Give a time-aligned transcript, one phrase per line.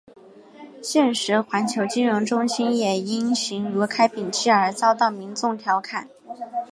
[0.81, 6.09] 现时环球金融中心也因形如开瓶器而遭到民众调侃。